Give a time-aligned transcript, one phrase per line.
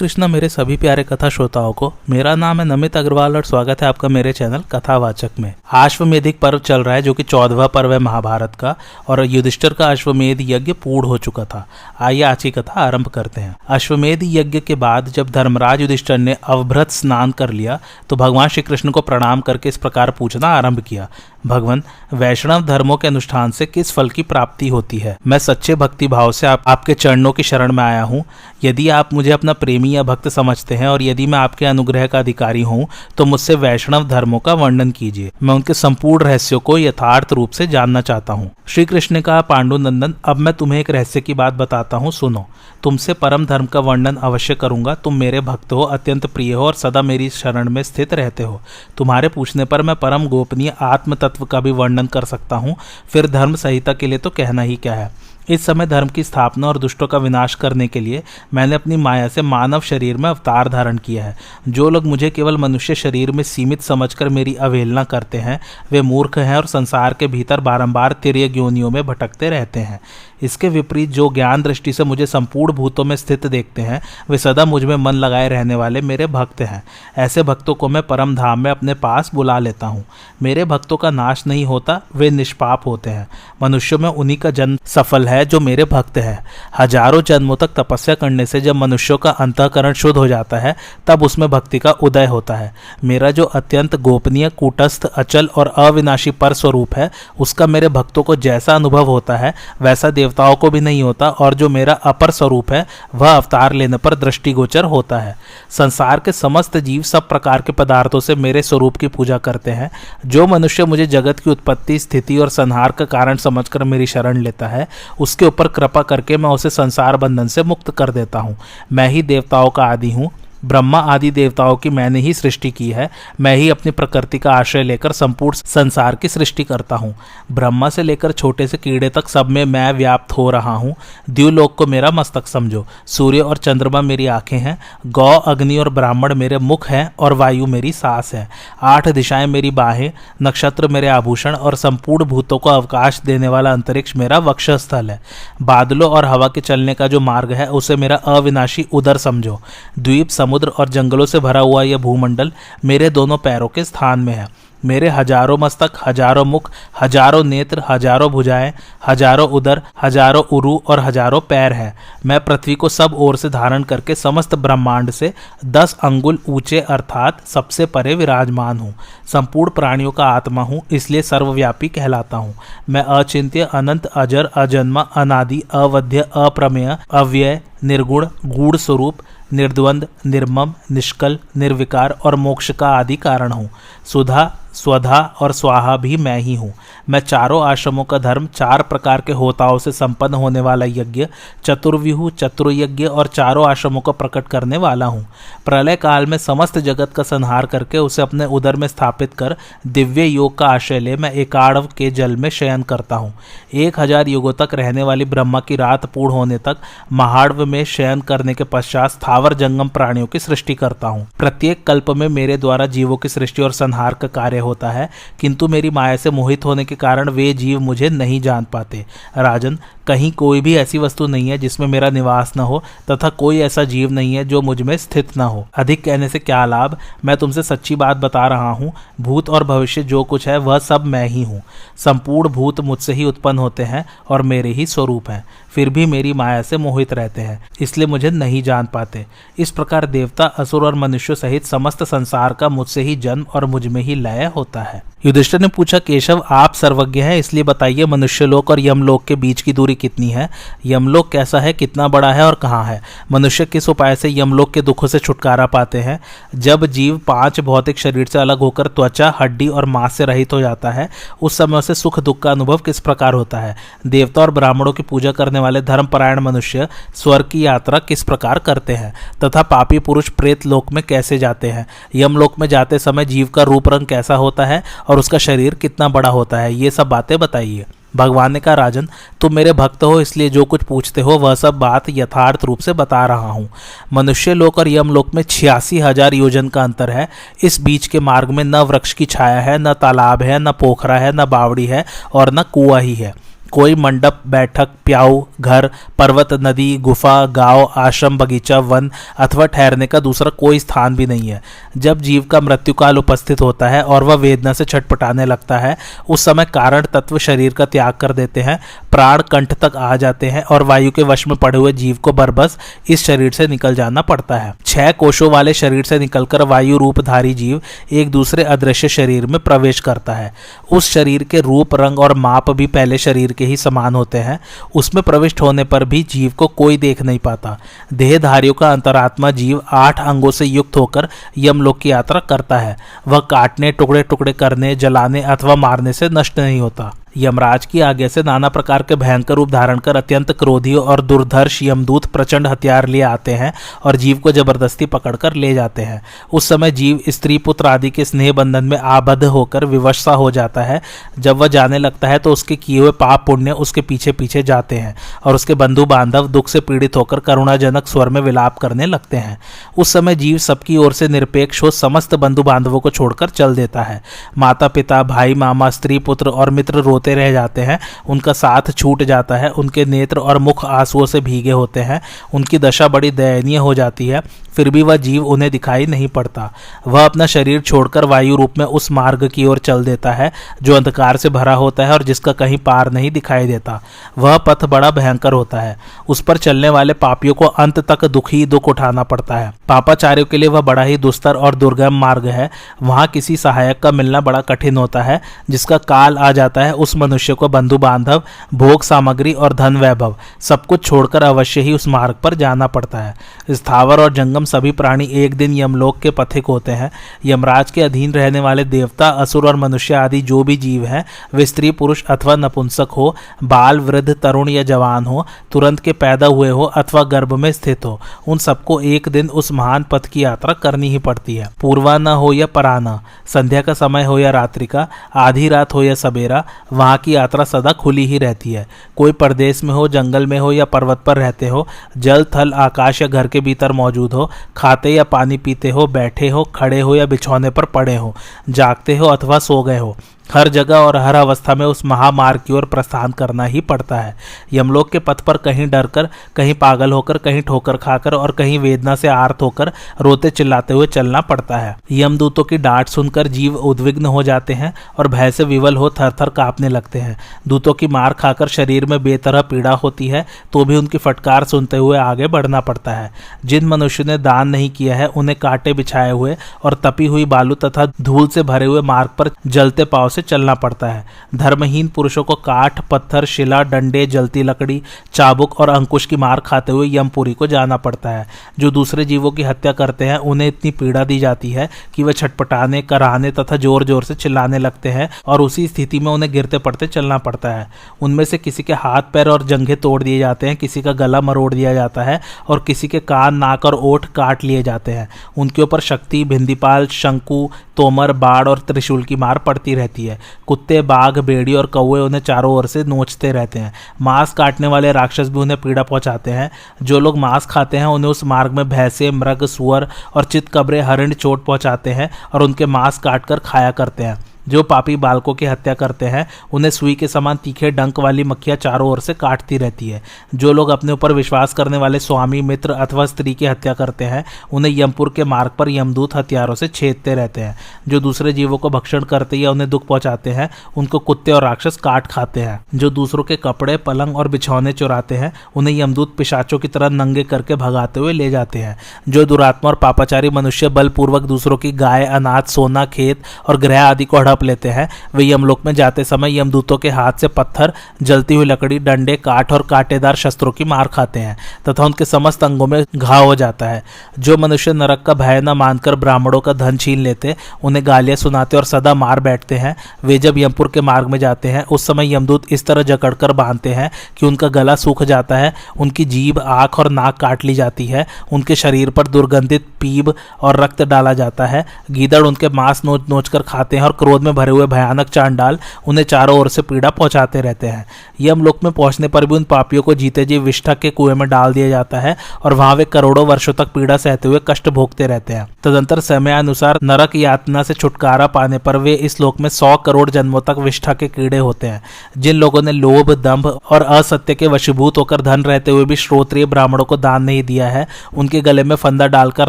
[0.00, 3.88] कृष्णा मेरे सभी प्यारे कथा श्रोताओं को, मेरा नाम है नमित अग्रवाल और स्वागत है
[3.88, 7.98] आपका मेरे चैनल कथावाचक में। अश्वमेधिक पर्व चल रहा है, जो कि चौदवा पर्व है
[7.98, 8.74] महाभारत का,
[9.08, 11.66] और युधिष्ठिर का अश्वमेध यज्ञ पूर्ण हो चुका था।
[12.00, 16.36] आइए आज की कथा आरंभ करते हैं। अश्वमेध यज्ञ के बाद जब धर्मराज युधिष्ठर ने
[16.44, 17.78] अवभ्रत स्नान कर लिया
[18.08, 21.08] तो भगवान श्री कृष्ण को प्रणाम करके इस प्रकार पूछना आरंभ किया।
[21.46, 25.16] भगवान वैष्णव धर्मों के अनुष्ठान से किस फल की प्राप्ति होती है?
[25.26, 28.24] मैं सच्चे भक्ति भाव से आप, आपके चरणों की शरण में आया हूँ।
[28.64, 32.18] यदि आप मुझे अपना प्रेमी या भक्त समझते हैं और यदि मैं आपके अनुग्रह का
[32.18, 37.32] अधिकारी हूँ तो मुझसे वैष्णव धर्मों का वर्णन कीजिए। मैं उनके संपूर्ण रहस्यों को यथार्थ
[37.32, 40.90] रूप से जानना चाहता हूँ। श्री कृष्ण ने कहा पांडु नंदन अब मैं तुम्हें एक
[40.90, 42.46] रहस्य की बात बताता हूँ, सुनो।
[42.82, 46.74] तुमसे परम धर्म का वर्णन अवश्य करूँगा। तुम मेरे भक्त हो, अत्यंत प्रिय हो और
[46.74, 48.60] सदा मेरी शरण में स्थित रहते हो।
[48.96, 52.76] तुम्हारे पूछने पर मैं परम गोपनीय आत्म तत्व का भी वर्णन कर सकता हूँ।
[53.12, 55.10] फिर धर्म संहिता के लिए तो कहना ही क्या है?
[55.50, 58.22] इस समय धर्म की स्थापना और दुष्टों का विनाश करने के लिए
[58.54, 61.36] मैंने अपनी माया से मानव शरीर में अवतार धारण किया है।
[61.68, 65.60] जो लोग मुझे केवल मनुष्य शरीर में सीमित समझकर मेरी अवहेलना करते हैं,
[65.92, 70.00] वे मूर्ख हैं और संसार के भीतर बारंबार तिरियोनियों में भटकते रहते हैं।
[70.42, 74.64] इसके विपरीत जो ज्ञान दृष्टि से मुझे संपूर्ण भूतों में स्थित देखते हैं, वे सदा
[74.64, 76.82] मुझमें मन लगाए रहने वाले मेरे भक्त हैं।
[77.16, 80.04] ऐसे भक्तों को मैं परम धाम में अपने पास बुला लेता हूँ।
[80.42, 83.28] मेरे भक्तों का नाश नहीं होता, वे निष्पाप होते हैं।
[83.62, 86.44] मनुष्यों में उन्हीं का जन्म सफल है जो मेरे भक्त है।
[86.78, 91.22] हज़ारों जन्मों तक तपस्या करने से जब मनुष्यों का अंतकरण शुद्ध हो जाता है, तब
[91.22, 92.74] उसमें भक्ति का उदय होता है।
[93.04, 98.36] मेरा जो अत्यंत गोपनीय, कूटस्थ, अचल और अविनाशी पर स्वरूप है, उसका मेरे भक्तों को
[98.36, 102.30] जैसा अनुभव होता है, वैसा देव देवताओं को भी नहीं होता और जो मेरा अपर
[102.30, 105.36] स्वरूप है, वह अवतार लेने पर दृष्टिगोचर होता है।
[105.70, 109.90] संसार के समस्त जीव सब प्रकार के पदार्थों से मेरे स्वरूप की पूजा करते हैं।
[110.26, 114.68] जो मनुष्य मुझे जगत की उत्पत्ति, स्थिति और संहार का कारण समझकर मेरी शरण लेता
[114.68, 114.86] है,
[115.20, 118.56] उसके ऊपर कृपा करके मैं उसे संसार बंधन से मुक्त कर देता हूँ।
[118.92, 120.30] मैं ही देवताओं का आदि हूँ
[120.64, 123.10] ब्रह्मा आदि देवताओं की मैंने ही सृष्टि की है,
[123.40, 127.14] मैं ही अपनी प्रकृति का आश्रय लेकर संपूर्ण संसार की सृष्टि करता हूँ।
[127.52, 130.94] ब्रह्मा से लेकर छोटे से कीड़े तक सब में मैं व्याप्त हो रहा हूँ।
[131.30, 136.34] द्व्यूलोक को मेरा मस्तक समझो। सूर्य और चंद्रमा मेरी आँखें हैं, गौ, अग्नि और ब्राह्मण
[136.34, 138.48] मेरे मुख हैं और वायु मेरी सांस है।
[138.82, 140.12] आठ दिशाएँ मेरी बाहें,
[140.42, 145.20] नक्षत्र मेरे आभूषण और संपूर्ण भूतों को अवकाश देने वाला अंतरिक्ष मेरा वक्षस्थल है।
[145.62, 149.60] बादलों और हवा के चलने का जो मार्ग है, उसे मेरा अविनाशी उदर समझो।
[149.98, 152.52] द्वीप समुद्र और जंगलों से भरा हुआ यह भूमंडल
[152.84, 154.48] मेरे दोनों पैरों के स्थान में है।
[154.82, 156.70] मेरे हज़ारों मस्तक, हज़ारों मुख,
[157.00, 158.72] हज़ारों नेत्र, हज़ारों भुजाएँ,
[159.06, 161.92] हज़ारों उदर, हज़ारों उरु और हज़ारों पैर हैं।
[162.26, 165.32] मैं पृथ्वी को सब ओर से धारण करके समस्त ब्रह्मांड से
[165.66, 168.94] दस अंगुल ऊँचे अर्थात सबसे परे विराजमान हूँ।
[169.32, 172.54] संपूर्ण प्राणियों का आत्मा हूँ, इसलिए सर्वव्यापी कहलाता हूँ।
[172.88, 179.18] मैं अचिंत्य, अनंत, अजर, अजन्मा, अनादि, अवध्य, अप्रमेय, अव्यय, निर्गुण, गूढ़ स्वरूप
[179.52, 183.68] निर्द्वंद, निर्मम, निष्कल, निर्विकार और मोक्ष का आदि कारण हूँ।
[184.06, 186.72] सुधा, स्वधा और स्वाहा भी मैं ही हूँ।
[187.10, 191.26] मैं चारों आश्रमों का धर्म चार प्रकार के होताओं से संपन्न होने वाला यज्ञ,
[191.64, 195.26] चतुर्व्यूह, चतुर्यज्ञ और चारों आश्रमों को प्रकट करने वाला हूँ।
[195.66, 199.56] प्रलय काल में समस्त जगत का संहार करके उसे अपने उदर में स्थापित कर
[199.88, 203.32] दिव्य योग का आश्रय ले मैं एकाड़व के जल में शयन करता हूँ।
[203.74, 206.76] एक हज़ार युगों तक रहने वाली ब्रह्मा की रात पूर्ण होने तक
[207.12, 212.10] महाड़व में शयन करने के पश्चात स्थावर जंगम प्राणियों की सृष्टि करता हूँ। प्रत्येक कल्प
[212.12, 215.08] में मेरे द्वारा जीवों की सृष्टि और संहार का कार्य होता है,
[215.40, 219.04] किंतु मेरी माया से मोहित होने के कारण वे जीव मुझे नहीं जान पाते।
[219.38, 223.58] राजन, कहीं कोई भी ऐसी वस्तु नहीं है जिसमें मेरा निवास न हो, तथा कोई
[223.60, 226.96] ऐसा जीव नहीं है जो मुझमें स्थित न हो। अधिक कहने से क्या लाभ?
[227.24, 231.04] मैं तुमसे सच्ची बात बता रहा हूँ, भूत और भविष्य जो कुछ है वह सब
[231.06, 231.62] मैं ही हूँ।
[231.98, 235.44] संपूर्ण भूत मुझसे ही उत्पन्न होते हैं और मेरे ही स्वरूप हैं,
[235.74, 239.26] फिर भी मेरी माया से मोहित रहते हैं, इसलिए मुझे नहीं जान पाते।
[239.58, 244.02] इस प्रकार देवता असुर और मनुष्य सहित समस्त संसार का मुझसे ही जन्म और मुझमें
[244.02, 248.80] ही लय होता है। युधिष्ठिर ने पूछा, केशव, आप सर्वज्ञ हैं, इसलिए बताइए मनुष्यलोक और
[248.80, 250.50] यमलोक के बीच की दूरी कितनी है?
[250.86, 253.02] यमलोक कैसा है, कितना बड़ा है और कहाँ है?
[253.32, 256.20] मनुष्य किस उपाय से यमलोक के दुखों से छुटकारा पाते हैं?
[256.54, 260.60] जब जीव पाँच भौतिक शरीर से अलग होकर त्वचा, हड्डी और मांस से रहित हो
[260.60, 261.10] जाता है,
[261.42, 263.76] उस समय उसे सुख दुख का अनुभव किस प्रकार होता है?
[264.06, 268.92] देवता और ब्राह्मणों की पूजा करने वाले धर्मपरायण मनुष्य स्वर्ग की यात्रा किस प्रकार करते
[268.92, 269.12] हैं?
[269.44, 271.86] तथा पापी पुरुष प्रेत लोक में कैसे जाते हैं?
[272.14, 276.08] यमलोक में जाते समय जीव का रूप रंग कैसा होता है और उसका शरीर कितना
[276.08, 276.74] बड़ा होता है?
[276.74, 277.86] ये सब बातें बताइए।
[278.16, 279.08] भगवान ने कहा, राजन,
[279.40, 282.92] तुम मेरे भक्त हो, इसलिए जो कुछ पूछते हो, वह सब बात यथार्थ रूप से
[282.92, 283.68] बता रहा हूँ।
[284.12, 287.28] मनुष्य लोक और यमलोक में छियासी हज़ार योजन का अंतर है।
[287.62, 291.18] इस बीच के मार्ग में न वृक्ष की छाया है, न तालाब है, न पोखरा
[291.18, 293.34] है, न बावड़ी है और न कुआ ही है।
[293.72, 300.20] कोई मंडप, बैठक, प्याऊ, घर, पर्वत, नदी, गुफा, गाँव, आश्रम, बगीचा, वन अथवा ठहरने का
[300.20, 301.62] दूसरा कोई स्थान भी नहीं है।
[301.96, 305.96] जब जीव का मृत्युकाल उपस्थित होता है और वह वेदना से छटपटाने लगता है,
[306.28, 308.80] उस समय कारण तत्व शरीर का त्याग कर देते हैं,
[309.10, 312.32] प्राण कंठ तक आ जाते हैं और वायु के वश में पड़े हुए जीव को
[312.32, 312.78] बरबस
[313.08, 317.54] इस शरीर से निकल जाना पड़ता है। छह कोशों वाले शरीर से निकलकर वायु रूपधारी
[317.54, 317.80] जीव
[318.12, 320.54] एक दूसरे अदृश्य शरीर में प्रवेश करता है।
[320.92, 324.58] उस शरीर के रूप, रंग और माप भी पहले शरीर के ही समान होते हैं,
[324.94, 327.76] उसमें प्रविष्ट होने पर भी जीव को कोई देख नहीं पाता।
[328.12, 331.28] देहधारियों का अंतरात्मा जीव आठ अंगों से युक्त होकर
[331.58, 332.96] यमलोक की यात्रा करता है।
[333.28, 338.28] वह काटने टुकड़े टुकड़े करने, जलाने अथवा मारने से नष्ट नहीं होता। यमराज की आगे
[338.28, 343.06] से नाना प्रकार के भयंकर रूप धारण कर अत्यंत क्रोधी और दुर्धर्ष यमदूत प्रचंड हथियार
[343.06, 343.72] लिए आते हैं
[344.04, 346.20] और जीव को ज़बरदस्ती पकड़कर ले जाते हैं।
[346.52, 350.82] उस समय जीव, स्त्री, पुत्र आदि के स्नेह बंधन में आबद्ध होकर विवशा हो जाता
[350.82, 351.00] है।
[351.38, 354.96] जब वह जाने लगता है तो उसके किए हुए पाप पुण्य उसके पीछे पीछे जाते
[354.96, 359.36] हैं और उसके बंधु बांधव दुख से पीड़ित होकर करुणाजनक स्वर में विलाप करने लगते
[359.36, 359.58] हैं।
[359.98, 364.02] उस समय जीव सबकी ओर से निरपेक्ष हो समस्त बंधु बांधवों को छोड़कर चल देता
[364.02, 364.22] है।
[364.58, 368.90] माता पिता भाई मामा स्त्री पुत्र और मित्र रो रोते रह जाते हैं, उनका साथ
[368.90, 372.20] छूट जाता है, उनके नेत्र और मुख आंसुओं से भीगे होते हैं,
[372.54, 374.42] उनकी दशा बड़ी दयनीय हो जाती है,
[374.76, 376.70] फिर भी वह जीव उन्हें दिखाई नहीं पड़ता।
[377.06, 380.50] वह अपना शरीर छोड़कर वायु रूप में उस मार्ग की ओर चल देता है,
[380.82, 384.00] जो अंधकार से भरा होता है और जिसका कहीं पार नहीं दिखाई देता।
[384.38, 385.96] वह पथ बड़ा भयंकर होता है,
[386.28, 390.56] उस पर चलने वाले पापियों को अंत तक दुखी दुख उठाना पड़ता है। पापाचार्यों के
[390.56, 392.70] लिए वह बड़ा ही दुस्तर और दुर्गम मार्ग है,
[393.02, 395.40] वहाँ किसी सहायक का मिलना बड़ा कठिन होता है,
[395.70, 398.42] जिसका काल आ जाता है, उस मनुष्य को बंधु बांधव
[398.74, 403.18] भोग सामग्री और धन वैभव, सब कुछ छोड़कर अवश्य ही उस मार्ग पर जाना पड़ता
[403.18, 403.34] है।
[403.70, 407.10] स्थावर और जंगम सभी प्राणी एक दिन यमलोक के पथिक होते हैं।
[407.44, 411.24] यमराज के अधीन रहने वाले देवता, असुर और मनुष्य आदि जो भी जीव हैं,
[411.54, 413.34] वे स्त्री, पुरुष अथवा नपुंसक हो,
[413.64, 418.04] बाल, वृद्ध, तरुण या जवान हो, तुरंत के पैदा हुए हो अथवा गर्भ में स्थित
[418.04, 422.32] हो, उन सबको एक दिन उस महान पथ की यात्रा करनी ही पड़ती है। पूर्वाना
[422.32, 426.64] हो या पराना, संध्या का समय हो या रात्रि का, आधी रात हो या सवेरा
[427.00, 428.86] वहाँ की यात्रा सदा खुली ही रहती है।
[429.16, 431.86] कोई प्रदेश में हो, जंगल में हो या पर्वत पर रहते हो,
[432.16, 436.48] जल, थल, आकाश या घर के भीतर मौजूद हो, खाते या पानी पीते हो, बैठे
[436.48, 438.34] हो, खड़े हो या बिछौने पर पड़े हो,
[438.68, 440.16] जागते हो अथवा सो गए हो
[440.52, 444.34] हर जगह और हर अवस्था में उस महामार्ग की ओर प्रस्थान करना ही पड़ता है।
[444.72, 449.14] यमलोक के पथ पर कहीं डरकर, कहीं पागल होकर, कहीं ठोकर खाकर और कहीं वेदना
[449.14, 454.26] से आर्त होकर रोते चिल्लाते हुए चलना पड़ता है। यमदूतों की डांट सुनकर जीव उद्विग्न
[454.26, 457.36] हो जाते हैं और भय से विवल हो थर थर कांपने लगते हैं।
[457.68, 461.96] दूतों की मार खाकर शरीर में बेतरह पीड़ा होती है तो भी उनकी फटकार सुनते
[461.96, 463.30] हुए आगे बढ़ना पड़ता है।
[463.64, 467.74] जिन मनुष्य ने दान नहीं किया है, उन्हें कांटे बिछाए हुए और तपी हुई बालू
[467.74, 472.08] तथा धूल से भरे हुए मार्ग पर जलते पाव से से चलना पड़ता है। धर्महीन
[472.08, 475.00] पुरुषों को काठ, पत्थर, शिला, डंडे, जलती लकड़ी,
[475.32, 478.46] चाबुक और अंकुश की मार खाते हुए यमपुरी को जाना पड़ता है।
[478.78, 482.32] जो दूसरे जीवों की हत्या करते हैं, उन्हें इतनी पीड़ा दी जाती है कि वे
[482.32, 486.78] छटपटाने, कराने तथा ज़ोर ज़ोर से चिल्लाने लगते हैं और उसी स्थिति में उन्हें गिरते
[486.78, 487.88] पड़ते चलना पड़ता है।
[488.20, 491.40] उनमें से किसी के हाथ, पैर और जंघे तोड़ दिए जाते हैं, किसी का गला
[491.40, 495.28] मरोड़ दिया जाता है और किसी के कान, नाक और ओठ काट लिए जाते हैं।
[495.58, 500.29] उनके ऊपर शक्ति, भिंदीपाल, शंकु, तोमर, बाढ़ और त्रिशूल की मार पड़ती रहती है।
[500.66, 505.12] कुत्ते, बाघ बेड़ी और कौए उन्हें चारों ओर से नोचते रहते हैं। मांस काटने वाले
[505.12, 506.70] राक्षस भी उन्हें पीड़ा पहुंचाते हैं।
[507.02, 511.34] जो लोग मांस खाते हैं, उन्हें उस मार्ग में भैंसे, मृग, सुअर और चितकबरे, हरिण,
[511.34, 515.94] चोट पहुंचाते हैं और उनके मांस काटकर खाया करते हैं। जो पापी बालकों की हत्या
[515.94, 520.08] करते हैं, उन्हें सुई के समान तीखे डंक वाली मक्खियाँ चारों ओर से काटती रहती
[520.08, 520.22] है।
[520.54, 524.44] जो लोग अपने ऊपर विश्वास करने वाले स्वामी, मित्र अथवा स्त्री की हत्या करते हैं,
[524.72, 528.90] उन्हें यमपुर के मार्ग पर यमदूत हथियारों से छेदते रहते हैं। जो दूसरे जीवों को
[528.90, 533.10] भक्षण करते या उन्हें दुख पहुंचाते हैं, उनको कुत्ते और राक्षस काट खाते हैं। जो
[533.10, 537.76] दूसरों के कपड़े, पलंग और बिछौने चुराते हैं, उन्हें यमदूत पिशाचों की तरह नंगे करके
[537.76, 538.98] भगाते हुए ले जाते हैं।
[539.28, 544.24] जो दुरात्मा और पापाचारी मनुष्य बलपूर्वक दूसरों की गाय, अनाज, सोना, खेत और ग्रह आदि
[544.24, 547.92] को हड़प लेते हैं। वे यमलोक में जाते समय यमदूतों के हाथ से पत्थर,
[548.22, 551.56] जलती हुई लकड़ी, डंडे, काठ और कांटेदार शस्त्रों की मार खाते हैं
[551.88, 554.02] तथा उनके समस्त अंगों में घाव हो जाता है।
[554.38, 558.76] जो मनुष्य नरक का भय न मानकर ब्राह्मणों का धन छीन लेते, उन्हें गालियाँ सुनाते
[558.76, 562.34] और सदा मार बैठते हैं। वे जब यमपुर के मार्ग में जाते हैं, उस समय
[562.34, 566.98] यमदूत इस तरह जकड़कर बांधते हैं कि उनका गला सूख जाता है, उनकी जीभ, आँख
[566.98, 571.66] और नाक काट ली जाती है, उनके शरीर पर दुर्गंधित पीब और रक्त डाला जाता
[571.66, 574.86] है। गीदड़ उनके मांस नोच नोच कर खाते हैं और क्रोध क्रोध में भरे हुए
[574.86, 575.78] भयानक चांडाल
[576.08, 578.04] उन्हें चारों ओर से पीड़ा पहुंचाते रहते हैं।
[578.40, 581.72] यमलोक में पहुँचने पर भी उन पापियों को जीते जी विष्ठा के कुएँ में डाल
[581.72, 585.52] दिया जाता है और वहाँ वे करोड़ों वर्षों तक पीड़ा सहते हुए कष्ट भोगते रहते
[585.52, 590.28] हैं। तदंतर समयानुसार नरक यातना से छुटकारा पाने पर वे इस लोक में सौ करोड़
[590.30, 592.02] जन्मों तक विष्ठा के कीड़े होते हैं।
[592.38, 596.66] जिन लोगों ने लोभ, दंभ और असत्य के वशीभूत होकर धन रहते हुए भी श्रोत्रिय
[596.66, 599.68] ब्राह्मणों को दान नहीं दिया है, उनके गले में फंदा डालकर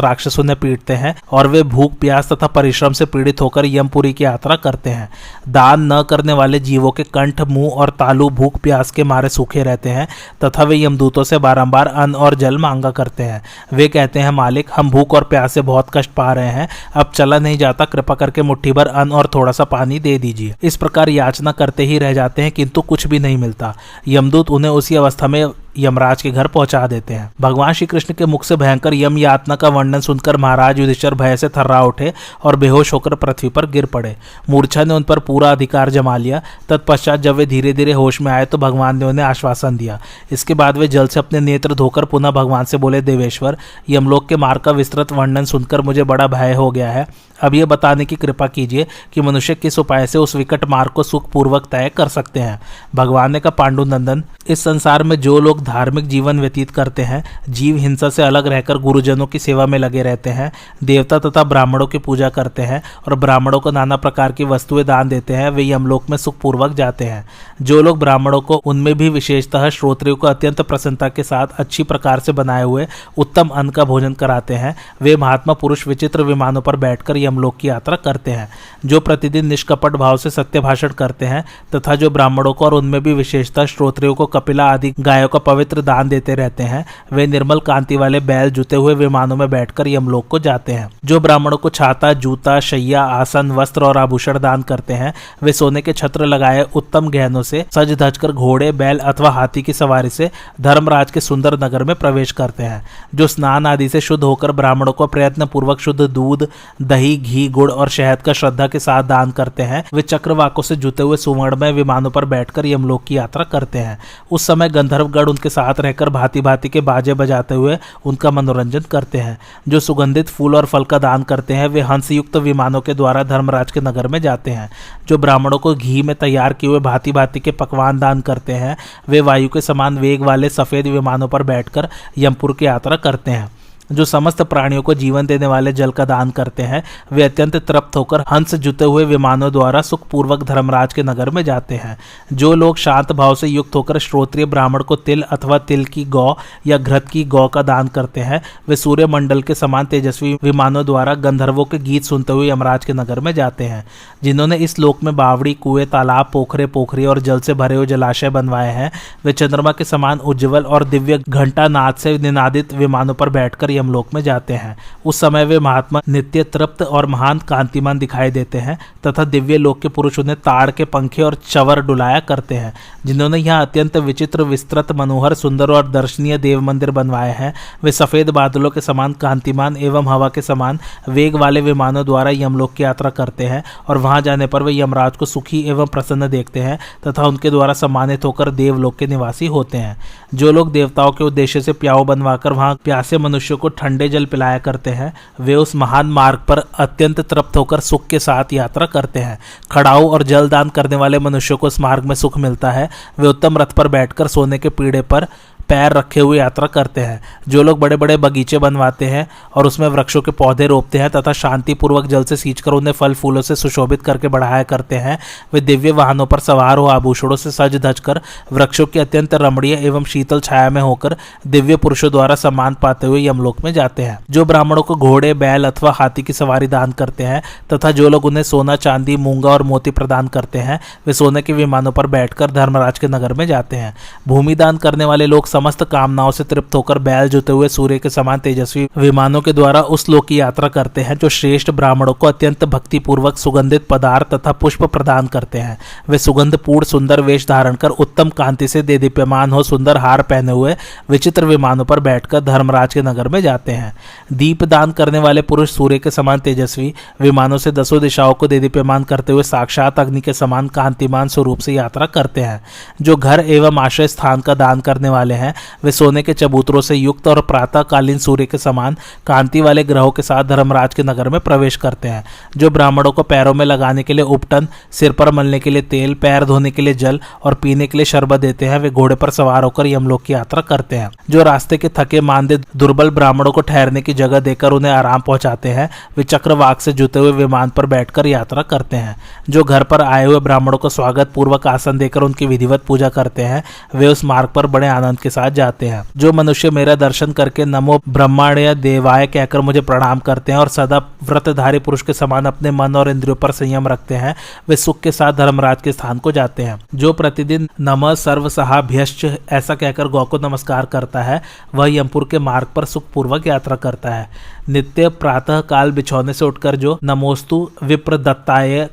[0.00, 4.24] राक्षस उन्हें पीटते हैं और वे भूख, प्यास तथा परिश्रम से पीड़ित होकर यमपुरी की
[4.24, 5.08] यात्रा करते हैं।
[5.48, 9.62] दान न करने वाले जीवों के कंठ, मुँह और तालु भूख, प्यास के मारे सूखे
[9.62, 10.08] रहते हैं,
[10.44, 13.42] तथा वे यमदूतों से बारंबार अन्न और जल मांगा करते हैं।
[13.72, 17.10] वे कहते हैं, मालिक, हम भूख और प्यास से बहुत कष्ट पा रहे हैं। अब
[17.14, 20.76] चला नहीं जाता, कृपा करके मुट्ठी भर अन्न और थोड़ा सा पानी दे दीजिए। इस
[20.76, 23.74] प्रकार याचना करते ही रह जाते हैं, किंतु कुछ भी नहीं मिलता।
[24.08, 25.46] यमदूत उन्हें उसी अवस्था में
[25.78, 29.56] यमराज के घर पहुँचा देते हैं। भगवान श्री कृष्ण के मुख से भयंकर यम यातना
[29.56, 32.12] का वर्णन सुनकर महाराज युधिष्ठर भय से थर्रा उठे
[32.44, 34.16] और बेहोश होकर पृथ्वी पर गिर पड़े।
[34.52, 38.30] मूर्छा ने उन पर पूरा अधिकार जमा लिया। तत्पश्चात जब वे धीरे धीरे होश में
[38.32, 39.98] आए तो भगवान ने उन्हें आश्वासन दिया।
[40.32, 43.56] इसके बाद वे जल से अपने नेत्र धोकर पुनः भगवान से बोले, देवेश्वर,
[43.90, 47.06] यमलोक के मार्ग का विस्तृत वर्णन सुनकर मुझे बड़ा भय हो गया है।
[47.42, 51.02] अब यह बताने की कृपा कीजिए कि मनुष्य किस उपाय से उस विकट मार्ग को
[51.02, 52.60] सुखपूर्वक तय कर सकते हैं।
[52.94, 57.22] भगवान ने कहा पांडु नंदन इस संसार में जो लोग धार्मिक जीवन व्यतीत करते हैं,
[57.48, 60.50] जीव हिंसा से अलग रहकर गुरुजनों की सेवा में लगे रहते हैं,
[60.84, 65.08] देवता तथा ब्राह्मणों की पूजा करते हैं और ब्राह्मणों को नाना प्रकार की वस्तुएँ दान
[65.08, 67.28] देते हैं, वे यमलोक में सुखपूर्वक जाते हैं।
[67.62, 72.18] जो लोग ब्राह्मणों को, उनमें भी विशेषतः श्रोत्रियों को अत्यंत प्रसन्नता के साथ अच्छी प्रकार
[72.18, 72.86] से बनाए हुए
[73.18, 77.68] उत्तम अन्न का भोजन कराते हैं, वे महात्मा पुरुष विचित्र विमानों पर बैठकर यमलोक की
[77.68, 78.48] यात्रा करते हैं,
[78.86, 81.44] जो प्रतिदिन निष्कपट भाव से सत्य भाषण करते हैं,
[81.74, 85.82] तथा जो ब्राह्मणों को और उनमें भी विशेषतः श्रोत्रियों को कपिला आदि गायों का पवित्र
[85.82, 90.28] दान देते रहते हैं, वे निर्मल कांति वाले बैल जुते हुए विमानों में बैठकर यमलोक
[90.28, 94.94] को जाते हैं। जो ब्राह्मणों को छाता, जूता, शैया, आसन, वस्त्र और आभूषण दान करते
[94.94, 95.12] हैं।
[95.42, 99.62] वे सोने के छत्र लगाए उत्तम गहनों से, सज धज कर घोड़े, बैल अथवा हाथी
[99.62, 102.82] की सवारी से धर्मराज के सुंदर नगर में प्रवेश करते हैं,
[103.14, 106.48] जो स्नान आदि से शुद्ध होकर ब्राह्मणों को प्रयत्न पूर्वक शुद्ध दूध,
[106.82, 110.76] दही, घी, गुड़ और शहद का श्रद्धा के साथ दान करते हैं। वे चक्रवाकों से
[110.76, 113.98] जुते हुए सुवर्णमय विमानों पर बैठकर यमलोक की यात्रा करते हैं।
[114.30, 119.18] उस समय गंधर्वगढ़ उनके साथ रहकर भांति भांति के बाजे बजाते हुए उनका मनोरंजन करते
[119.18, 123.22] हैं। जो सुगंधित फूल और फल का दान करते हैं, वे हंसयुक्त विमानों के द्वारा
[123.22, 124.70] धर्मराज के नगर में जाते हैं,
[125.08, 128.76] जो ब्राह्मणों को घी में तैयार किए हुए भांति भांति के पकवान दान करते हैं,
[129.08, 131.88] वे वायु के समान वेग वाले सफ़ेद विमानों पर बैठकर
[132.18, 133.61] यमपुर की यात्रा करते हैं।
[133.92, 137.96] जो समस्त प्राणियों को जीवन देने वाले जल का दान करते हैं, वे अत्यंत तृप्त
[137.96, 141.98] होकर हंस जुते हुए विमानों द्वारा सुखपूर्वक धर्मराज के नगर में जाते हैं।
[142.32, 146.34] जो लोग शांत भाव से युक्त होकर श्रोत्रिय ब्राह्मण को तिल अथवा तिल की गौ
[146.66, 150.84] या घृत की गौ का दान करते हैं, वे सूर्य मंडल के समान तेजस्वी विमानों
[150.86, 153.84] द्वारा गंधर्वों के गीत सुनते हुए यमराज के नगर में जाते हैं।
[154.22, 158.30] जिन्होंने इस लोक में बावड़ी, कुएँ, तालाब, पोखरे, पोखरी और जल से भरे हुए जलाशय
[158.30, 158.92] बनवाए हैं,
[159.24, 164.14] वे चंद्रमा के समान उज्जवल और दिव्य घंटा नाद से निनादित विमानों पर बैठकर यमलोक
[164.14, 168.78] में जाते हैं। उस समय वे महात्मा नित्य तृप्त और महान कांतिमान दिखाई देते हैं
[169.06, 172.72] तथा दिव्य लोक के पुरुष उन्हें ताड़ के पंखे और चवर डुलाया करते हैं,
[173.06, 177.52] जिन्होंने यहाँ अत्यंत विचित्र, विस्तृत, मनोहर, सुंदर और दर्शनीय देव मंदिर बनवाए हैं।
[177.84, 182.72] वे सफ़ेद बादलों के समान कांतिमान एवं हवा के समान वेग वाले विमानों द्वारा यमलोक
[182.72, 186.60] की यात्रा करते हैं और वहाँ जाने पर वे यमराज को सुखी एवं प्रसन्न देखते
[186.60, 189.96] हैं तथा उनके द्वारा सम्मानित होकर देवलोक के निवासी होते हैं।
[190.34, 194.58] जो लोग देवताओं के उद्देश्य से प्याऊ बनवाकर वहाँ प्यासे मनुष्य को ठंडे जल पिलाया
[194.58, 199.20] करते हैं, वे उस महान मार्ग पर अत्यंत तृप्त होकर सुख के साथ यात्रा करते
[199.20, 199.38] हैं।
[199.70, 202.88] खड़ाऊ और जल दान करने वाले मनुष्यों को इस मार्ग में सुख मिलता है।
[203.18, 205.26] वे उत्तम रथ पर बैठकर सोने के पीड़े पर
[205.72, 209.86] पैर रखे हुए यात्रा करते हैं, जो लोग बड़े बड़े बगीचे बनवाते हैं और उसमें
[209.88, 213.56] वृक्षों के पौधे रोपते हैं तथा शांतिपूर्वक जल से सींच कर उन्हें फल फूलों से
[213.56, 215.18] सुशोभित करके बढ़ाया करते हैं।
[215.54, 218.20] वे दिव्य वाहनों पर सवार हो, आभूषणों से सज धज कर
[218.52, 223.26] वृक्षों की अत्यंत रमणीय एवं शीतल छाया में होकर दिव्य पुरुषों द्वारा सम्मान पाते हुए
[223.26, 227.24] यमलोक में जाते हैं। जो ब्राह्मणों को घोड़े, बैल अथवा हाथी की सवारी दान करते
[227.24, 231.42] हैं तथा जो लोग उन्हें सोना, चांदी, मूँगा और मोती प्रदान करते हैं, वे सोने
[231.42, 233.94] के विमानों पर बैठकर धर्मराज के नगर में जाते हैं।
[234.28, 238.10] भूमि दान करने वाले लोग समस्त कामनाओं से तृप्त होकर बैल जुते हुए सूर्य के
[238.10, 242.26] समान तेजस्वी विमानों के द्वारा उस लोक की यात्रा करते हैं, जो श्रेष्ठ ब्राह्मणों को
[242.26, 245.76] अत्यंत भक्तिपूर्वक सुगंधित पदार्थ तथा पुष्प प्रदान करते हैं।
[246.08, 250.52] वे सुगंधपूर्ण सुंदर वेश धारण कर उत्तम कांति से दे दीप्यमान हो सुंदर हार पहने
[250.52, 250.74] हुए
[251.10, 253.94] विचित्र विमानों पर बैठकर धर्मराज के नगर में जाते हैं।
[254.32, 258.60] दीप दान करने वाले पुरुष सूर्य के समान तेजस्वी विमानों से दसों दिशाओं को दे
[258.60, 262.60] दीप्यमान करते हुए साक्षात अग्नि के समान कांतिमान स्वरूप से यात्रा करते हैं,
[263.02, 266.80] जो घर एवं आश्रय स्थान का दान करने वाले हैं। हैं। वे सोने के चबूतरों
[266.80, 268.96] से युक्त और प्रातःकालीन सूर्य के समान
[269.26, 272.24] कांति वाले ग्रहों के साथ धर्मराज के नगर में प्रवेश करते हैं,
[272.56, 276.14] जो ब्राह्मणों को पैरों में लगाने के लिए उपटन, सिर पर मलने के लिए तेल,
[276.14, 279.30] पैर धोने के लिए जल और पीने के लिए शरबत देते हैं। वे घोड़े पर
[279.30, 283.60] सवार होकर यमलोक की यात्रा करते हैं, जो रास्ते के थके मानदे दुर्बल ब्राह्मणों को
[283.62, 287.86] ठहरने की जगह देकर उन्हें आराम पहुंचाते हैं। वे चक्रवाक से जुते हुए विमान पर
[287.86, 289.16] बैठकर यात्रा करते हैं,
[289.50, 293.42] जो घर पर आए हुए ब्राह्मणों को स्वागत पूर्वक आसन देकर उनकी विधिवत पूजा करते
[293.42, 293.62] हैं।
[293.94, 297.64] वे उस मार्ग पर बड़े आनंद के साथ जाते हैं। जो मनुष्य मेरा दर्शन करके
[297.64, 302.46] नमो ब्रह्मांड या देवाय कहकर मुझे प्रणाम करते हैं और सदा व्रतधारी पुरुष के समान
[302.46, 304.34] अपने मन और इंद्रियों पर संयम रखते हैं,
[304.68, 309.24] वे सुख के साथ धर्मराज के स्थान को जाते हैं। जो प्रतिदिन नम सर्व सहाभ्यश्च
[309.52, 311.42] ऐसा कहकर गौ को नमस्कार करता है,
[311.74, 314.28] वह यमपुर के मार्ग पर सुखपूर्वक यात्रा करता है।
[314.68, 318.18] नित्य प्रातः काल बिछौने से उठकर जो नमोस्तु विप्र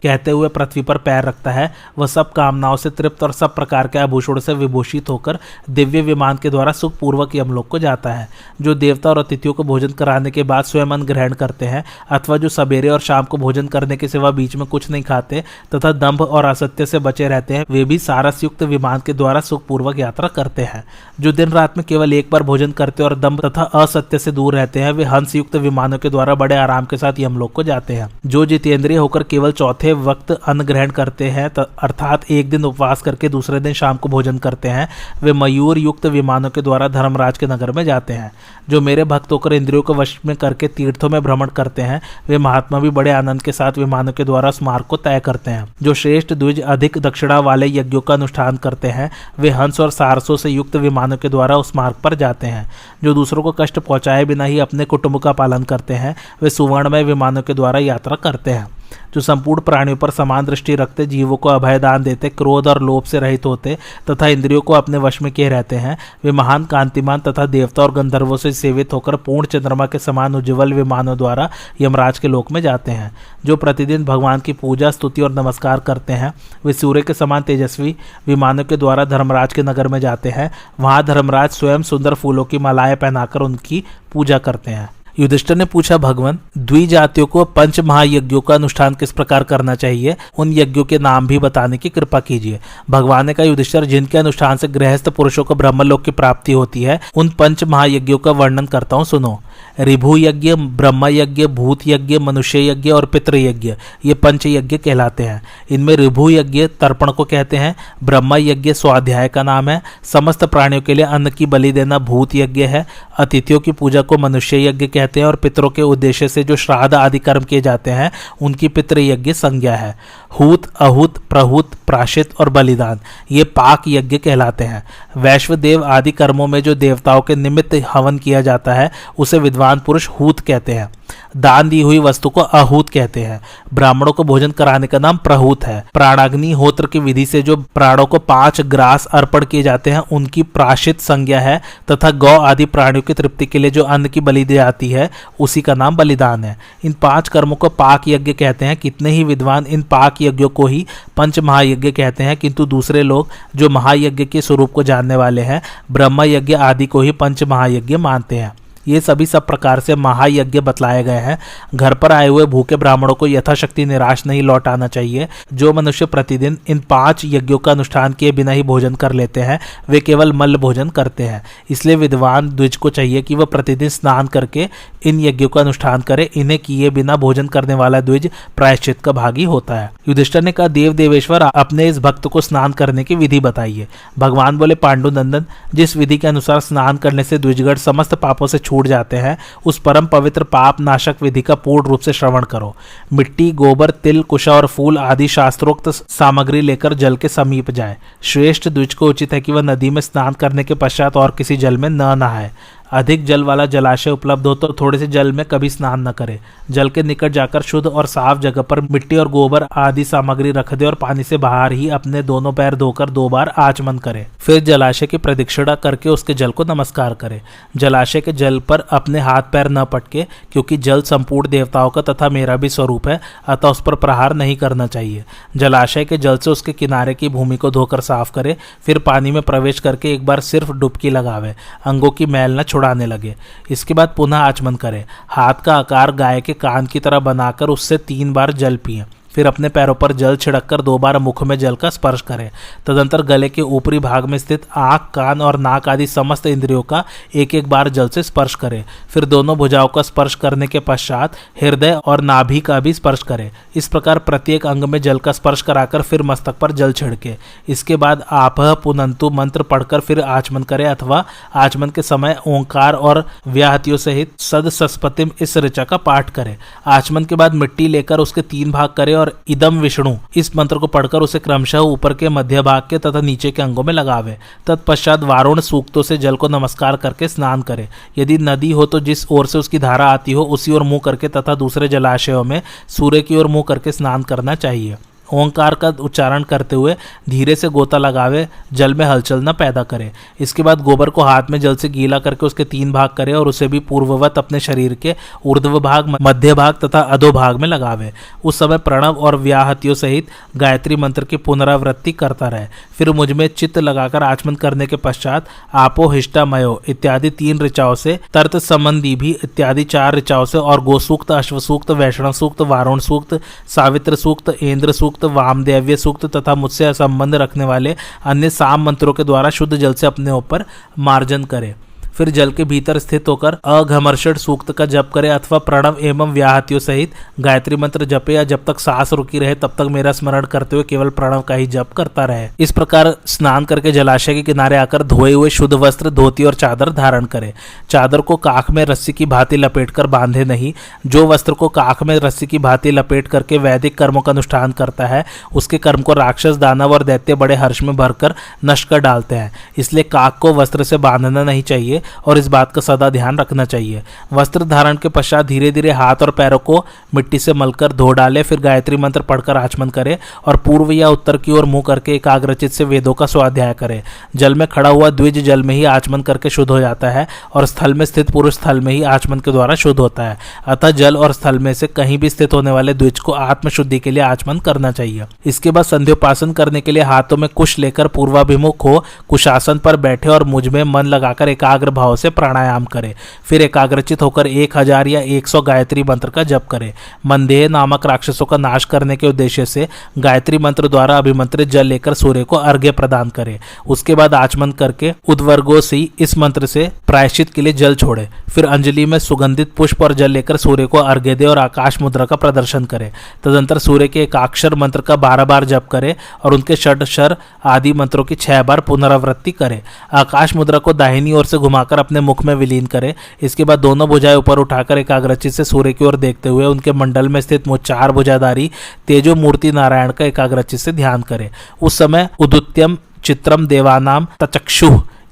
[0.03, 3.87] कहते हुए पृथ्वी पर पैर रखता है, वह सब कामनाओं से तृप्त और सब प्रकार
[3.87, 8.27] के आभूषण से विभूषित होकर दिव्य विमान के द्वारा सुखपूर्वक यमलोक को जाता है।
[8.61, 12.37] जो देवता और अतिथियों को भोजन कराने के बाद स्वयं अन्न ग्रहण करते हैं, अथवा
[12.37, 15.43] जो सवेरे और शाम को भोजन करने के सिवा बीच में कुछ नहीं खाते,
[15.75, 19.41] तथा दंभ और असत्य से बचे रहते हैं, वे भी सारस युक्त विमान के द्वारा
[19.41, 20.83] सुखपूर्वक यात्रा करते हैं।
[21.19, 24.55] जो दिन रात में केवल एक बार भोजन करते और दम्भ तथा असत्य से दूर
[24.55, 27.93] रहते हैं, वे हंस युक्त विमानों के द्वारा बड़े आराम के साथ यमलोक को जाते
[27.93, 33.01] हैं। जो जितेंद्रिय होकर केवल चौथे वक्त अन्न ग्रहण करते हैं अर्थात एक दिन उपवास
[33.01, 34.89] करके दूसरे दिन शाम को भोजन करते हैं,
[35.23, 38.31] वे मयूर युक्त विमानों के द्वारा धर्मराज के नगर में जाते हैं।
[38.69, 42.37] जो मेरे भक्त होकर इंद्रियों को वश में करके तीर्थों में भ्रमण करते हैं, वे
[42.37, 45.93] महात्मा भी बड़े आनंद के साथ विमानों के द्वारा उस को तय करते हैं। जो
[45.93, 50.49] श्रेष्ठ द्विज अधिक दक्षिणा वाले यज्ञों का अनुष्ठान करते हैं, वे हंस और सारसों से
[50.49, 52.69] युक्त विमानों के द्वारा उस मार्ग पर जाते हैं।
[53.03, 57.03] जो दूसरों को कष्ट पहुँचाए बिना ही अपने कुटुंब का पालन करते हैं, वे सुवर्णमय
[57.03, 58.78] विमानों के द्वारा यात्रा करते हैं।
[59.13, 63.19] जो संपूर्ण प्राणियों पर समान दृष्टि रखते, जीवों को अभयदान देते, क्रोध और लोभ से
[63.19, 63.77] रहित होते
[64.09, 67.91] तथा इंद्रियों को अपने वश में किए रहते हैं, वे महान कांतिमान तथा देवता और
[67.91, 71.49] गंधर्वों से सेवित होकर पूर्ण चंद्रमा के समान उज्ज्वल विमानों द्वारा
[71.81, 73.11] यमराज के लोक में जाते हैं।
[73.45, 76.33] जो प्रतिदिन भगवान की पूजा, स्तुति और नमस्कार करते हैं,
[76.65, 77.95] वे सूर्य के समान तेजस्वी
[78.27, 82.57] विमानों के द्वारा धर्मराज के नगर में जाते हैं। वहाँ धर्मराज स्वयं सुंदर फूलों की
[82.57, 88.55] मालाएँ पहनाकर उनकी पूजा करते हैं। युधिष्ठर ने पूछा, भगवान, द्विजातियों को पंच महायज्ञों का
[88.55, 90.15] अनुष्ठान किस प्रकार करना चाहिए?
[90.37, 94.57] उन यज्ञों के नाम भी बताने की कृपा कीजिए। भगवान ने कहा, युधिष्ठर, जिनके अनुष्ठान
[94.57, 98.95] से गृहस्थ पुरुषों को ब्रह्मलोक की प्राप्ति होती है, उन पंच महायज्ञों का वर्णन करता
[98.95, 99.41] हूँ, सुनो।
[99.79, 105.23] रिभु यज्ञ ब्रह्म यज्ञ भूत यज्ञ मनुष्य यज्ञ और पितृ यज्ञ ये पंच यज्ञ कहलाते
[105.23, 110.43] हैं। इनमें रिभु यज्ञ तर्पण को कहते हैं ब्रह्म यज्ञ स्वाध्याय का नाम है। समस्त
[110.43, 114.67] प्राणियों के लिए अन्न की बलि देना भूत यज्ञ है। अतिथियों की पूजा को मनुष्य
[114.67, 118.11] यज्ञ कहते हैं और पितरों के उद्देश्य से जो श्राद्ध आदि कर्म किए जाते हैं,
[118.41, 119.97] उनकी पितृयज्ञ संज्ञा है।
[120.39, 122.99] हूत, अहूत, प्रहूत, प्राशित और बलिदान।
[123.31, 124.83] ये पाक यज्ञ कहलाते हैं।
[125.17, 129.79] वैश्व देव आदि कर्मों में जो देवताओं के निमित्त हवन किया जाता है, उसे विद्वान
[129.79, 130.89] पुरुष हूत कहते हैं।
[131.37, 133.41] दान दी हुई वस्तु को अहूत कहते हैं।
[133.73, 138.05] ब्राह्मणों को भोजन कराने का नाम प्रहूत है। प्राणाग्नि होत्र की विधि से जो प्राणों
[138.05, 141.61] को पाँच ग्रास अर्पण किए जाते हैं, उनकी प्राशित संज्ञा है,
[141.91, 145.09] तथा गौ आदि प्राणियों की तृप्ति के लिए जो अन्न की बलि दी जाती है,
[145.39, 149.23] उसी का नाम बलिदान है। इन पाँच कर्मों को पाक यज्ञ कहते हैं। कितने ही
[149.23, 150.85] विद्वान इन पाक यज्ञों को ही
[151.17, 155.61] पंच महायज्ञ कहते हैं, किंतु दूसरे लोग जो महायज्ञ के स्वरूप को जानने वाले हैं
[155.91, 158.51] ब्रह्म यज्ञ आदि को ही पंच महायज्ञ मानते हैं।
[158.89, 161.37] ये सभी सब प्रकार से महायज्ञ बतलाए गए हैं।
[161.75, 166.57] घर पर आए हुए भूखे ब्राह्मणों को यथाशक्ति निराश नहीं लौटाना चाहिए। जो मनुष्य प्रतिदिन
[166.67, 170.57] इन पाँच यज्ञों का अनुष्ठान किए बिना ही भोजन कर लेते हैं, वे केवल मल्ल
[170.57, 174.67] भोजन करते हैं। इसलिए विद्वान द्विज को चाहिए कि वह प्रतिदिन स्नान करके
[175.05, 179.43] इन यज्ञों का अनुष्ठान करे। इन्हें किए बिना भोजन करने वाला द्विज प्रायश्चित का भागी
[179.43, 183.39] होता है। युधिष्ठर ने कहा देव देवेश्वर अपने इस भक्त को स्नान करने की विधि
[183.39, 183.87] बताइए।
[184.19, 188.57] भगवान बोले पांडु नंदन जिस विधि के अनुसार स्नान करने से द्विजगढ़ समस्त पापों से
[188.57, 192.75] छूट जाते हैं, उस परम पवित्र पाप नाशक विधि का पूर्ण रूप से श्रवण करो।
[193.13, 198.69] मिट्टी, गोबर, तिल, कुशा और फूल आदि शास्त्रोक्त सामग्री लेकर जल के समीप जाए। श्रेष्ठ
[198.69, 201.77] द्विज को उचित है कि वह नदी में स्नान करने के पश्चात और किसी जल
[201.77, 202.51] में न नहाए।
[202.91, 206.39] अधिक जल वाला जलाशय उपलब्ध हो तो थोड़े से जल में कभी स्नान न करे।
[206.71, 210.73] जल के निकट जाकर शुद्ध और साफ़ जगह पर मिट्टी और गोबर आदि सामग्री रख
[210.73, 214.63] दे और पानी से बाहर ही अपने दोनों पैर धोकर दो बार आचमन करे। फिर
[214.63, 217.41] जलाशय की प्रदक्षिणा करके उसके जल को नमस्कार करे।
[217.75, 222.29] जलाशय के जल पर अपने हाथ पैर न पटके, क्योंकि जल संपूर्ण देवताओं का तथा
[222.29, 225.23] मेरा भी स्वरूप है, अतः उस पर प्रहार नहीं करना चाहिए।
[225.57, 229.41] जलाशय के जल से उसके किनारे की भूमि को धोकर साफ़ करे, फिर पानी में
[229.41, 233.35] प्रवेश करके एक बार सिर्फ़ डुबकी लगावे। अंगों की मैल न छुड़ाने लगे।
[233.71, 237.97] इसके बाद पुनः आचमन करें। हाथ का आकार गाय के कान की तरह बनाकर उससे
[237.97, 241.75] तीन बार जल पिए। फिर अपने पैरों पर जल छिड़ककर दो बार मुख में जल
[241.75, 242.49] का स्पर्श करें।
[242.85, 247.03] तदंतर गले के ऊपरी भाग में स्थित आँख, कान और नाक आदि समस्त इंद्रियों का
[247.35, 251.35] एक एक बार जल से स्पर्श करें। फिर दोनों भुजाओं का स्पर्श करने के पश्चात
[251.61, 255.61] हृदय और नाभि का भी स्पर्श करें। इस प्रकार प्रत्येक अंग में जल का स्पर्श
[255.61, 257.35] कराकर फिर मस्तक पर जल छिड़के।
[257.69, 261.23] इसके बाद आप पुनंतु मंत्र पढ़कर फिर आचमन करें अथवा
[261.55, 266.55] आचमन के समय ओंकार और व्याहतियों सहित सद सस्पतिम इस ऋचा का पाठ करें।
[266.87, 270.87] आचमन के बाद मिट्टी लेकर उसके तीन भाग करें और इदम विष्णु। इस मंत्र को
[270.87, 275.23] पढ़कर उसे क्रमशः ऊपर के मध्य भाग के तथा नीचे के अंगों में लगावे तत्पश्चात
[275.23, 279.47] वारुण सूक्तों से जल को नमस्कार करके स्नान करे। यदि नदी हो तो जिस ओर
[279.47, 283.35] से उसकी धारा आती हो, उसी ओर मुँह करके तथा दूसरे जलाशयों में सूर्य की
[283.35, 284.97] ओर मुँह करके स्नान करना चाहिए।
[285.33, 286.95] ओंकार का उच्चारण करते हुए
[287.29, 291.49] धीरे से गोता लगावे, जल में हलचल न पैदा करे। इसके बाद गोबर को हाथ
[291.49, 294.93] में जल से गीला करके उसके तीन भाग करे और उसे भी पूर्ववत अपने शरीर
[294.93, 295.15] के
[295.45, 298.11] ऊर्ध्व भाग, मध्य भाग तथा अधो भाग में लगावे।
[298.43, 303.77] उस समय प्रणव और व्याहतियों सहित गायत्री मंत्र की पुनरावृत्ति करता रहे। फिर मुझमें चित्त
[303.77, 309.83] लगाकर आचमन करने के पश्चात, आपो हिष्टामयो इत्यादि तीन ऋचाओं से तर्त संबंधी भी, इत्यादि
[309.83, 315.35] चार ऋचाओं से और गोसूक्त, अश्वसूक्त वैष्णव सूक्त वारुण सूक्त सावित्र सूक्त इंद्र सूक्त सूक्त,
[315.35, 320.07] वामदेव्य सूक्त तथा मुझसे संबंध रखने वाले अन्य साम मंत्रों के द्वारा शुद्ध जल से
[320.07, 320.63] अपने ऊपर
[320.99, 321.75] मार्जन करे।
[322.17, 326.79] फिर जल के भीतर स्थित होकर अघमर्षण सूक्त का जप करे अथवा प्रणव एवं व्याहतियों
[326.79, 330.75] सहित गायत्री मंत्र जपे या जब तक सांस रुकी रहे, तब तक मेरा स्मरण करते
[330.75, 334.77] हुए केवल प्रणव का ही जप करता रहे। इस प्रकार स्नान करके जलाशय के किनारे
[334.77, 337.53] आकर धोए हुए शुद्ध वस्त्र, धोती और चादर धारण करे।
[337.89, 340.73] चादर को काख में रस्सी की भांति लपेट कर बांधे नहीं,
[341.07, 345.05] जो वस्त्र को काख में रस्सी की भांति लपेट करके वैदिक कर्मों का अनुष्ठान करता
[345.05, 349.35] है, उसके कर्म को राक्षस, दानव और दैत्य बड़े हर्ष में भरकर नष्ट कर डालते
[349.35, 353.37] हैं। इसलिए काक को वस्त्र से बांधना नहीं चाहिए और इस बात का सदा ध्यान
[353.39, 357.91] रखना चाहिए। वस्त्र धारण के पश्चात धीरे धीरे हाथ और पैरों को मिट्टी से मलकर
[357.91, 361.83] धो डाले, फिर गायत्री मंत्र पढ़कर आचमन करे और पूर्व या उत्तर की ओर मुँह
[361.87, 364.01] करके एकाग्रचित से वेदों का स्वाध्याय करे।
[364.35, 367.65] जल में खड़ा हुआ द्विज जल में ही आचमन करके शुद्ध हो जाता है और
[367.65, 371.17] स्थल में स्थित पुरुष स्थल में ही आचमन के द्वारा शुद्ध होता है। अतः जल
[371.17, 374.59] और स्थल में से कहीं भी स्थित होने वाले द्विज को आत्मशुद्धि के लिए आचमन
[374.59, 379.77] करना चाहिए। इसके बाद संध्योपासन करने के लिए हाथों में कुश लेकर पूर्वाभिमुख हो, कुशासन
[379.77, 384.77] पर बैठे और मुझमें मन लगाकर एकाग्र भाव से प्राणायाम करें। फिर एकाग्रचित होकर एक
[384.77, 386.91] हज़ार या एक सौ गायत्री मंत्र का जप करें।
[387.25, 392.13] मंदेह नामक राक्षसों का नाश करने के उद्देश्य से गायत्री मंत्र द्वारा अभिमंत्रित जल लेकर
[392.15, 397.49] सूर्य को अर्घ्य प्रदान करें। उसके बाद आचमन करके उद्वर्गो से इस मंत्र से प्रायश्चित
[397.49, 401.35] के लिए जल छोड़े। फिर अंजलि में सुगंधित पुष्प और जल लेकर सूर्य को अर्घ्य
[401.35, 403.11] दे और आकाश मुद्रा का प्रदर्शन करे।
[403.43, 408.23] तदंतर सूर्य के एकाक्षर मंत्र का बारह बार जप करे और उनके षड आदि मंत्रों
[408.23, 409.81] की छह बार पुनरावृत्ति करे।
[410.13, 414.07] आकाश मुद्रा को दाहिनी ओर से घुमाकर अपने मुख में विलीन करे। इसके बाद दोनों
[414.09, 418.11] भुजाएँ ऊपर उठाकर एकाग्रचित से सूर्य की ओर देखते हुए उनके मंडल में स्थित चार
[418.11, 418.69] भुजाधारी
[419.07, 421.49] तेजो मूर्ति नारायण का एकाग्रचित से ध्यान करे।
[421.81, 424.89] उस समय उदुत्यम, चित्रम, देवानाम, तचक्षु,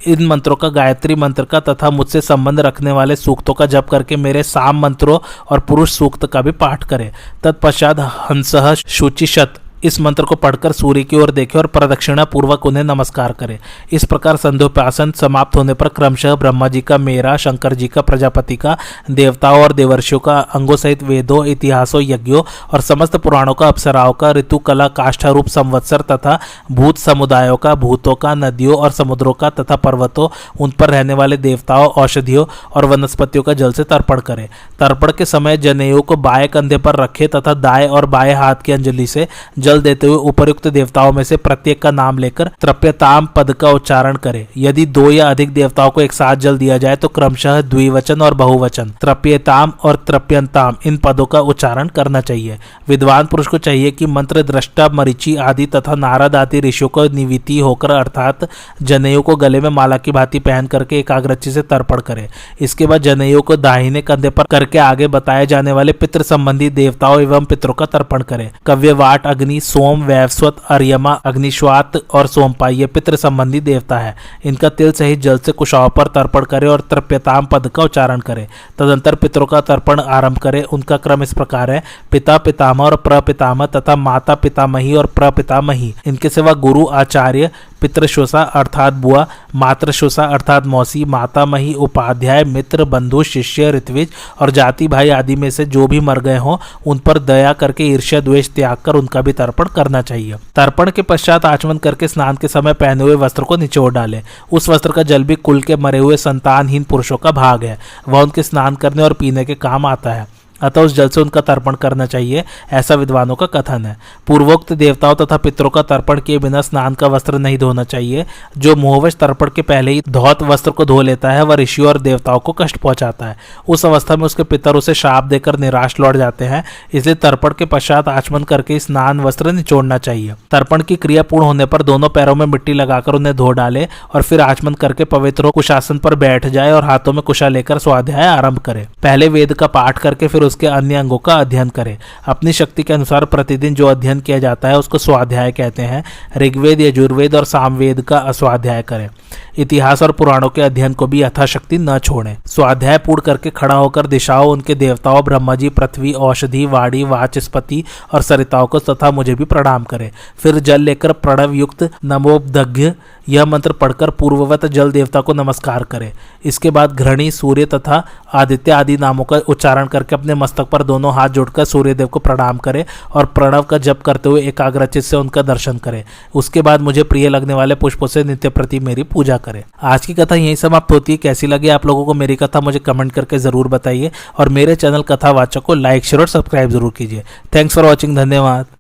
[0.08, 4.16] इन मंत्रों का, गायत्री मंत्र का तथा मुझसे संबंध रखने वाले सूक्तों का जप करके
[4.16, 5.20] मेरे साम मंत्रों
[5.52, 7.12] और पुरुष सूक्त का भी पाठ करें।
[7.44, 8.56] तत्पश्चात हंस
[8.88, 13.60] शुचिशत इस मंत्र को पढ़कर सूर्य की ओर देखें और प्रदक्षिणा पूर्वक उन्हें नमस्कार करें।
[13.92, 18.56] इस प्रकार संध्योपासन समाप्त होने पर क्रमशः ब्रह्मा जी का, मेरा, शंकर जी का, प्रजापति
[18.56, 18.78] का,
[19.12, 24.32] देवताओं और देवर्षियों का, अंगों सहित वेदों, इतिहासों, यज्ञों और समस्त पुराणों का, अप्सराओं का,
[24.32, 26.40] ऋतु, कला, काष्ठारूप, संवत्सर तथा
[26.72, 31.38] भूत समुदायों का, भूतों का, नदियों और समुद्रों का तथा पर्वतों, उन पर रहने वाले
[31.38, 36.48] देवताओं, औषधियों और वनस्पतियों का जल से तर्पण करे। तर्पण के समय जनेऊ को बाएँ
[36.48, 39.28] कंधे पर रखे तथा दाएँ और बाएँ हाथ की अंजलि से
[39.68, 44.16] जल देते हुए उपयुक्त देवताओं में से प्रत्येक का नाम लेकर त्रप्यताम पद का उच्चारण
[44.18, 48.22] करे। यदि दो या अधिक देवताओं को एक साथ जल दिया जाए तो क्रमशः द्विवचन
[48.22, 53.92] और बहुवचन त्रप्यताम और त्रप्यंताम इन पदों का उच्चारण करना चाहिए। विद्वान पुरुष को चाहिए
[53.92, 58.48] कि मंत्र दृष्टा, मरीची आदि तथा नारद आदि ऋषियों को निविति होकर, अर्थात
[58.82, 62.28] जनेऊ को गले में माला की भांति पहन करके एकाग्रची से तर्पण करे।
[62.62, 67.22] इसके बाद जनेऊ को दाहिने कंधे पर करके आगे बताए जाने वाले पितृ संबंधी देवताओं
[67.22, 72.86] एवं पितरों का तर्पण करे। कव्यवाट, अग्नि अग्नि सोम, वैवस्वत, अर्यमा, अग्निश्वात और सोमपा ये
[72.86, 74.16] पितृ संबंधी देवता है।
[74.46, 78.48] इनका तिल सहित जल से कुशाओं पर तर्पण करे और तृप्यताम पद का उच्चारण करे।
[78.78, 83.66] तदंतर पितरों का तर्पण आरंभ करे। उनका क्रम इस प्रकार है। पिता, पितामह और प्रपितामह
[83.66, 87.50] तथा माता, पितामही और प्रपितामही। इनके सिवा गुरु, आचार्य
[87.82, 94.08] पितृशोषा अर्थात बुआ, मातृशोषा अर्थात मौसी, माता मही, उपाध्याय, मित्र, बंधु, शिष्य, ऋत्विज
[94.42, 97.84] और जाति भाई आदि में से जो भी मर गए हों, उन पर दया करके
[97.84, 102.36] ईर्ष्या, द्वेष त्याग कर उनका भी तर्पण करना चाहिए। तर्पण के पश्चात आचमन करके स्नान
[102.36, 105.76] के समय पहने हुए वस्त्र को निचोड़ डाले। उस वस्त्र का जल भी कुल के
[105.76, 109.86] मरे हुए संतानहीन पुरुषों का भाग है। वह उनके स्नान करने और पीने के काम
[109.86, 113.96] आता है। अतः उस जल से उनका तर्पण करना चाहिए, ऐसा विद्वानों का कथन है।
[114.28, 118.26] पूर्वोक्त देवताओं तथा पितरों का तर्पण किए बिना स्नान का वस्त्र नहीं धोना चाहिए।
[118.58, 122.00] जो मुहवश तर्पण के पहले ही धौत वस्त्र को धो लेता है, वह ऋषियों और
[122.00, 123.36] देवताओं को कष्ट पहुंचाता है।
[123.68, 127.66] उस अवस्था में उसके पितर उसे शाप देकर निराश लौट जाते हैं, इसलिए तर्पण के
[127.66, 132.36] पश्चात आचमन करके स्नान वस्त्र निचोड़ना चाहिए। तर्पण की क्रिया पूर्ण होने पर दोनों पैरों
[132.36, 136.72] में मिट्टी लगाकर उन्हें धो डाले और फिर आचमन करके पवित्र कुशासन पर बैठ जाए
[136.72, 140.68] और हाथों में कुशा लेकर स्वाध्याय आरंभ करे। पहले वेद का पाठ करके फिर उसके
[140.68, 144.80] अन्य अंगों का अध्ययन करें। अपनी शक्ति के अनुसार प्रतिदिन जो अध्ययन किया जाता है,
[144.80, 146.04] उसको स्वाध्याय कहते हैं।
[146.38, 149.10] ऋग्वेद, यजुर्वेद और सामवेद का अस्वाध्याय करें।
[149.58, 154.08] इतिहास और पुराणों के अध्ययन को भी यथाशक्ति न छोड़ें। स्वाध्याय पूर्ण करके खड़ा होकर
[154.08, 157.84] दिशाओं, उनके देवताओं ब्रह्मा जी पृथ्वी, औषधि, वाणी, वाचस्पति
[158.14, 162.96] और सरिताओं को तथा मुझे भी प्रणाम करें। फिर जल लेकर प्रणव युक्त नमोदघ्य
[163.30, 166.14] यह मंत्र पढ़कर पूर्ववत जल देवता को नमस्कार करें।
[166.46, 171.14] इसके बाद घृणी, सूर्य तथा आदित्य आदि नामों का उच्चारण करके अपने मस्तक पर दोनों
[171.14, 175.42] हाथ जोड़कर सूर्यदेव को प्रणाम करें और प्रणव का जप करते हुए एकाग्रचित से उनका
[175.44, 176.04] दर्शन करें।
[176.36, 180.14] उसके बाद मुझे प्रिय लगने वाले पुष्पों से नित्य प्रति मेरी पूजा करें। आज की
[180.14, 183.38] कथा यही समाप्त होती है। कैसी लगी आप लोगों को मेरी कथा, मुझे कमेंट करके
[183.40, 187.24] ज़रूर बताइए और मेरे चैनल कथावाचक को लाइक, शेयर और सब्सक्राइब ज़रूर कीजिए।
[187.56, 188.76] थैंक्स फॉर वॉचिंग धन्यवाद।